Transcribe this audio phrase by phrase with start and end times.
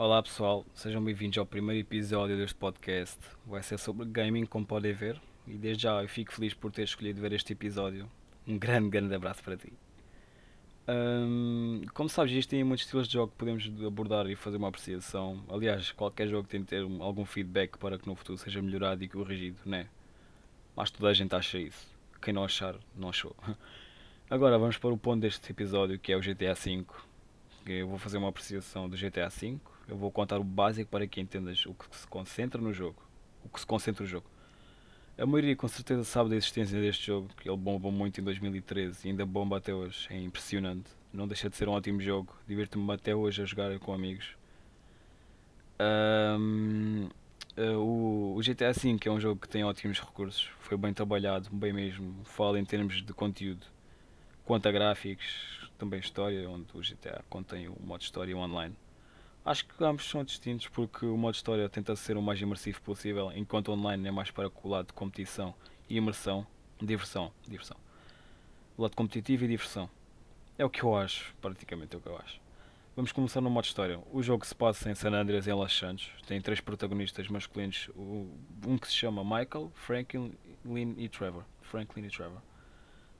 [0.00, 3.18] Olá pessoal, sejam bem-vindos ao primeiro episódio deste podcast.
[3.44, 6.84] Vai ser sobre gaming, como podem ver, e desde já eu fico feliz por ter
[6.84, 8.08] escolhido ver este episódio.
[8.46, 9.72] Um grande, grande abraço para ti.
[11.92, 15.42] Como sabes, existem muitos estilos de jogo que podemos abordar e fazer uma apreciação.
[15.48, 19.08] Aliás, qualquer jogo tem de ter algum feedback para que no futuro seja melhorado e
[19.08, 19.88] corrigido, né?
[20.76, 21.88] Mas toda a gente acha isso.
[22.22, 23.34] Quem não achar, não achou.
[24.30, 26.84] Agora vamos para o ponto deste episódio que é o GTA V.
[27.72, 29.58] Eu vou fazer uma apreciação do GTA V.
[29.86, 33.02] Eu vou contar o básico para que entendas o que se concentra no jogo.
[33.44, 34.26] O que se concentra no jogo.
[35.18, 39.06] A maioria com certeza sabe da existência deste jogo, que ele bombou muito em 2013
[39.06, 40.06] e ainda bomba até hoje.
[40.10, 40.90] É impressionante.
[41.12, 42.32] Não deixa de ser um ótimo jogo.
[42.46, 44.36] Divirto-me até hoje a jogar com amigos.
[45.80, 47.08] Um,
[47.56, 50.48] uh, o, o GTA V é um jogo que tem ótimos recursos.
[50.60, 52.14] Foi bem trabalhado, bem mesmo.
[52.24, 53.66] Fala em termos de conteúdo.
[54.44, 58.76] Quanto a gráficos, também história, onde o GTA contém o modo história online.
[59.44, 63.32] Acho que ambos são distintos porque o modo história tenta ser o mais imersivo possível,
[63.34, 65.54] enquanto online é mais para o lado de competição
[65.88, 66.46] e imersão,
[66.78, 67.76] diversão, diversão.
[68.76, 69.88] O lado competitivo e diversão.
[70.58, 72.40] É o que eu acho, praticamente é o que eu acho.
[72.98, 74.00] Vamos começar no modo história.
[74.12, 76.10] O jogo se passa em San Andreas em Los Santos.
[76.26, 80.36] Tem três protagonistas masculinos, um que se chama Michael, Franklin
[80.96, 81.44] e Trevor.
[81.62, 82.42] Franklin e Trevor.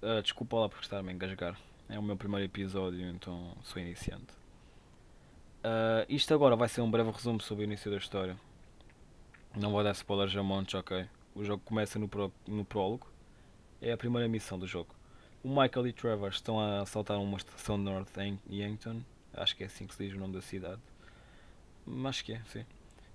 [0.00, 1.58] Uh, desculpa lá por estar-me a engasgar.
[1.88, 4.32] É o meu primeiro episódio, então sou iniciante.
[5.62, 8.36] Uh, isto agora vai ser um breve resumo sobre o início da história.
[9.54, 11.06] Não vou dar spoilers a montes, ok?
[11.34, 12.08] O jogo começa no,
[12.46, 13.06] no prólogo.
[13.82, 14.94] É a primeira missão do jogo.
[15.42, 18.16] O Michael e Trevor estão a assaltar uma estação de North
[18.50, 19.02] Yankton.
[19.34, 20.80] Acho que é assim que se diz o nome da cidade.
[22.06, 22.64] Acho que é, sim.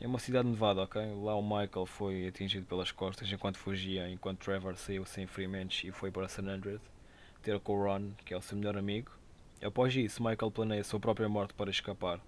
[0.00, 1.00] É uma cidade nevada, ok?
[1.22, 5.92] Lá o Michael foi atingido pelas costas enquanto fugia, enquanto Trevor saiu sem ferimentos e
[5.92, 6.95] foi para San Andreas
[7.46, 9.12] ter com Ron, que é o seu melhor amigo.
[9.62, 12.18] Após isso, Michael planeia a sua própria morte para escapar.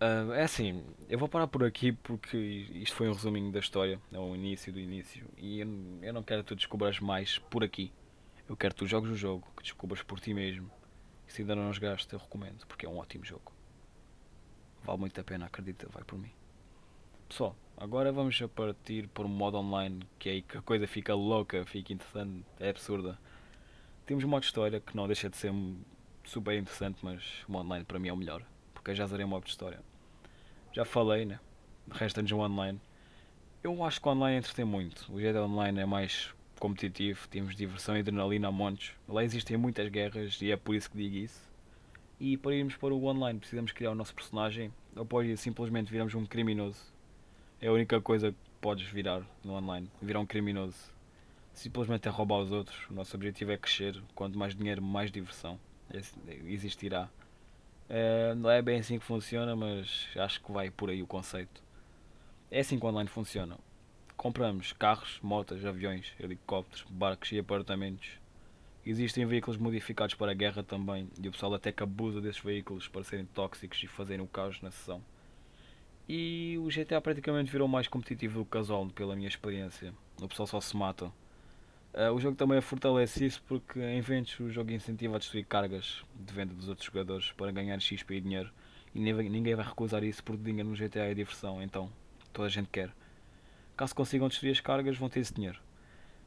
[0.00, 4.00] Uh, é assim, eu vou parar por aqui porque isto foi um resuminho da história,
[4.12, 5.68] é o início do início, e eu,
[6.02, 7.92] eu não quero que tu descubras mais por aqui.
[8.48, 10.70] Eu quero que tu jogues o jogo, que descubras por ti mesmo.
[11.26, 13.52] E se ainda não jogaste, eu recomendo, porque é um ótimo jogo.
[14.84, 16.30] Vale muito a pena, acredita, vai por mim.
[17.28, 20.86] Pessoal, agora vamos a partir por um modo online, que é aí que a coisa
[20.86, 23.18] fica louca, fica interessante, é absurda.
[24.06, 25.52] Temos modo história que não deixa de ser
[26.24, 28.42] super interessante, mas o modo online para mim é o melhor
[28.84, 29.80] porque já zerei modo de história.
[30.70, 31.40] Já falei, né?
[31.90, 32.78] Resta-nos um online.
[33.62, 35.10] Eu acho que o online entretém muito.
[35.10, 38.92] O GTA Online é mais competitivo, temos diversão e adrenalina a montes.
[39.08, 41.50] Lá existem muitas guerras e é por isso que digo isso.
[42.20, 44.70] E para irmos para o online precisamos criar o nosso personagem.
[44.94, 46.92] Após isso simplesmente viramos um criminoso.
[47.62, 49.90] É a única coisa que podes virar no online.
[50.02, 50.93] Virar um criminoso.
[51.54, 52.76] Simplesmente é roubar os outros.
[52.90, 54.02] O nosso objetivo é crescer.
[54.14, 55.58] Quanto mais dinheiro, mais diversão
[56.46, 57.08] existirá.
[57.88, 61.62] Uh, não é bem assim que funciona, mas acho que vai por aí o conceito.
[62.50, 63.58] É assim que o online funciona.
[64.16, 68.08] Compramos carros, motas, aviões, helicópteros, barcos e apartamentos.
[68.86, 72.86] Existem veículos modificados para a guerra também, e o pessoal até que abusa desses veículos
[72.86, 75.02] para serem tóxicos e fazerem o caos na sessão.
[76.06, 79.94] E o GTA praticamente virou mais competitivo do que casual, pela minha experiência.
[80.20, 81.10] O pessoal só se mata.
[81.94, 86.02] Uh, o jogo também fortalece isso porque em eventos o jogo incentiva a destruir cargas
[86.16, 88.50] de venda dos outros jogadores para ganhar XP e dinheiro
[88.92, 91.88] e ninguém vai recusar isso porque dinheiro no GTA é diversão, então
[92.32, 92.90] toda a gente quer.
[93.76, 95.60] Caso consigam destruir as cargas vão ter esse dinheiro.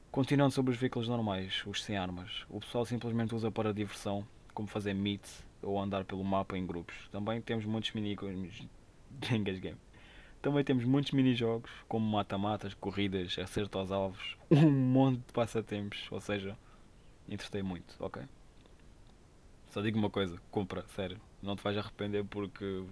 [0.09, 4.69] Continuando sobre os veículos normais, os sem armas, o pessoal simplesmente usa para diversão, como
[4.69, 5.23] fazer meet
[5.61, 6.95] ou andar pelo mapa em grupos.
[7.11, 8.69] Também temos muitos minigames
[9.19, 9.77] game.
[10.47, 16.22] Também temos muitos mini-jogos, como mata-matas, corridas, acerto aos alvos, um monte de passatempos, ou
[16.22, 16.58] seja,
[17.28, 18.24] entretei muito, ok?
[19.68, 22.86] Só digo uma coisa, compra, sério, não te vais arrepender porque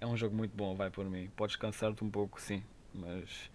[0.00, 1.28] é um jogo muito bom, vai por mim.
[1.34, 2.62] Podes cansar-te um pouco, sim,
[2.94, 3.50] mas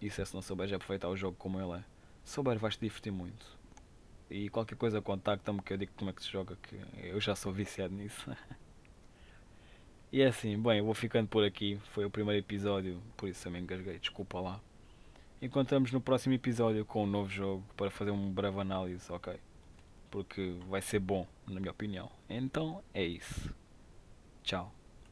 [0.00, 1.84] isso é se não souberes aproveitar o jogo como ele é.
[2.22, 3.58] Se souber vais te divertir muito.
[4.30, 7.34] E qualquer coisa contacta-me que eu digo como é que se joga, que eu já
[7.34, 8.30] sou viciado nisso.
[10.12, 11.78] E é assim, bem, eu vou ficando por aqui.
[11.92, 14.60] Foi o primeiro episódio, por isso também engasguei, desculpa lá.
[15.40, 19.34] Encontramos no próximo episódio com um novo jogo para fazer uma breve análise, ok?
[20.10, 22.10] Porque vai ser bom, na minha opinião.
[22.28, 23.54] Então é isso.
[24.42, 24.79] Tchau.